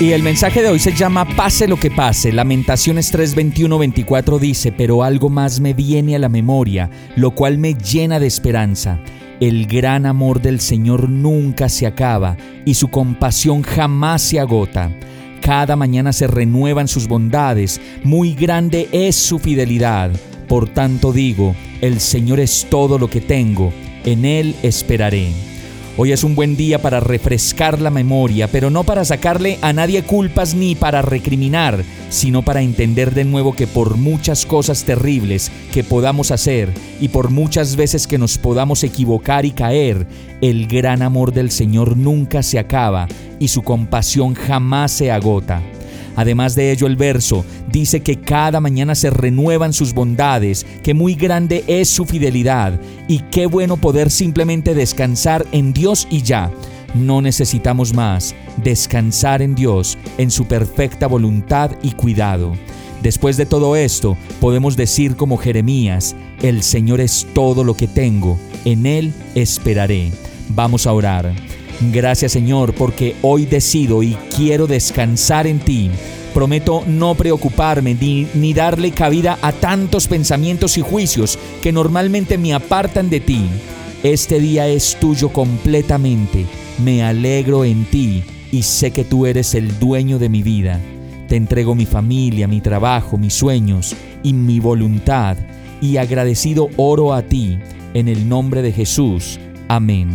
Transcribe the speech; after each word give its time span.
Y 0.00 0.12
el 0.12 0.22
mensaje 0.22 0.62
de 0.62 0.70
hoy 0.70 0.78
se 0.78 0.94
llama 0.94 1.26
Pase 1.36 1.68
lo 1.68 1.76
que 1.76 1.90
pase. 1.90 2.32
Lamentaciones 2.32 3.12
3:21-24 3.12 4.38
dice, 4.38 4.72
pero 4.72 5.02
algo 5.02 5.28
más 5.28 5.60
me 5.60 5.74
viene 5.74 6.16
a 6.16 6.18
la 6.18 6.30
memoria, 6.30 6.88
lo 7.16 7.32
cual 7.32 7.58
me 7.58 7.74
llena 7.74 8.18
de 8.18 8.26
esperanza. 8.26 8.98
El 9.40 9.66
gran 9.66 10.06
amor 10.06 10.40
del 10.40 10.58
Señor 10.58 11.10
nunca 11.10 11.68
se 11.68 11.86
acaba 11.86 12.38
y 12.64 12.72
su 12.72 12.88
compasión 12.88 13.60
jamás 13.60 14.22
se 14.22 14.40
agota. 14.40 14.90
Cada 15.42 15.76
mañana 15.76 16.14
se 16.14 16.26
renuevan 16.26 16.88
sus 16.88 17.06
bondades, 17.06 17.78
muy 18.02 18.32
grande 18.32 18.88
es 18.92 19.16
su 19.16 19.38
fidelidad. 19.38 20.12
Por 20.48 20.66
tanto 20.70 21.12
digo, 21.12 21.54
el 21.82 22.00
Señor 22.00 22.40
es 22.40 22.66
todo 22.70 22.98
lo 22.98 23.10
que 23.10 23.20
tengo, 23.20 23.70
en 24.06 24.24
Él 24.24 24.54
esperaré. 24.62 25.49
Hoy 25.96 26.12
es 26.12 26.22
un 26.22 26.34
buen 26.34 26.56
día 26.56 26.80
para 26.80 27.00
refrescar 27.00 27.80
la 27.80 27.90
memoria, 27.90 28.48
pero 28.48 28.70
no 28.70 28.84
para 28.84 29.04
sacarle 29.04 29.58
a 29.60 29.72
nadie 29.72 30.02
culpas 30.02 30.54
ni 30.54 30.74
para 30.74 31.02
recriminar, 31.02 31.84
sino 32.08 32.42
para 32.42 32.62
entender 32.62 33.12
de 33.12 33.24
nuevo 33.24 33.54
que 33.54 33.66
por 33.66 33.96
muchas 33.96 34.46
cosas 34.46 34.84
terribles 34.84 35.50
que 35.72 35.82
podamos 35.84 36.30
hacer 36.30 36.72
y 37.00 37.08
por 37.08 37.30
muchas 37.30 37.76
veces 37.76 38.06
que 38.06 38.18
nos 38.18 38.38
podamos 38.38 38.84
equivocar 38.84 39.44
y 39.44 39.50
caer, 39.50 40.06
el 40.40 40.68
gran 40.68 41.02
amor 41.02 41.32
del 41.32 41.50
Señor 41.50 41.96
nunca 41.96 42.42
se 42.42 42.58
acaba 42.58 43.08
y 43.40 43.48
su 43.48 43.62
compasión 43.62 44.34
jamás 44.34 44.92
se 44.92 45.10
agota. 45.10 45.60
Además 46.16 46.54
de 46.54 46.72
ello, 46.72 46.86
el 46.86 46.96
verso 46.96 47.44
dice 47.70 48.00
que 48.00 48.20
cada 48.20 48.60
mañana 48.60 48.94
se 48.94 49.10
renuevan 49.10 49.72
sus 49.72 49.94
bondades, 49.94 50.66
que 50.82 50.94
muy 50.94 51.14
grande 51.14 51.64
es 51.66 51.88
su 51.88 52.04
fidelidad 52.04 52.78
y 53.08 53.20
qué 53.30 53.46
bueno 53.46 53.76
poder 53.76 54.10
simplemente 54.10 54.74
descansar 54.74 55.46
en 55.52 55.72
Dios 55.72 56.06
y 56.10 56.22
ya. 56.22 56.50
No 56.94 57.22
necesitamos 57.22 57.94
más, 57.94 58.34
descansar 58.62 59.42
en 59.42 59.54
Dios, 59.54 59.96
en 60.18 60.30
su 60.30 60.46
perfecta 60.46 61.06
voluntad 61.06 61.70
y 61.82 61.92
cuidado. 61.92 62.54
Después 63.02 63.36
de 63.36 63.46
todo 63.46 63.76
esto, 63.76 64.16
podemos 64.40 64.76
decir 64.76 65.16
como 65.16 65.38
Jeremías, 65.38 66.16
el 66.42 66.62
Señor 66.62 67.00
es 67.00 67.26
todo 67.32 67.64
lo 67.64 67.74
que 67.74 67.86
tengo, 67.86 68.38
en 68.64 68.84
Él 68.84 69.14
esperaré. 69.34 70.12
Vamos 70.50 70.86
a 70.86 70.92
orar. 70.92 71.32
Gracias 71.80 72.32
Señor 72.32 72.74
porque 72.74 73.16
hoy 73.22 73.46
decido 73.46 74.02
y 74.02 74.14
quiero 74.36 74.66
descansar 74.66 75.46
en 75.46 75.60
ti. 75.60 75.90
Prometo 76.34 76.84
no 76.86 77.14
preocuparme 77.14 77.94
ni, 77.94 78.54
darle 78.54 78.92
cabida 78.92 79.38
a 79.42 79.52
tantos 79.52 80.06
pensamientos 80.06 80.78
y 80.78 80.82
juicios 80.82 81.38
que 81.62 81.72
normalmente 81.72 82.38
me 82.38 82.52
apartan 82.54 83.10
de 83.10 83.20
ti. 83.20 83.46
Este 84.02 84.38
día 84.38 84.68
es 84.68 84.96
tuyo 85.00 85.30
completamente. 85.30 86.46
Me 86.84 87.02
alegro 87.02 87.64
en 87.64 87.84
ti 87.84 88.22
y 88.52 88.62
sé 88.62 88.90
que 88.90 89.04
tú 89.04 89.26
eres 89.26 89.54
el 89.54 89.78
dueño 89.80 90.18
de 90.18 90.28
mi 90.28 90.42
vida. 90.42 90.78
Te 91.28 91.36
entrego 91.36 91.74
mi 91.74 91.86
familia, 91.86 92.46
mi 92.46 92.60
trabajo, 92.60 93.18
mis 93.18 93.34
sueños 93.34 93.96
y 94.22 94.32
mi 94.32 94.60
voluntad 94.60 95.36
y 95.80 95.96
agradecido 95.96 96.68
oro 96.76 97.14
a 97.14 97.22
ti 97.22 97.58
en 97.94 98.08
el 98.08 98.28
nombre 98.28 98.62
de 98.62 98.72
Jesús. 98.72 99.40
Amén. 99.68 100.14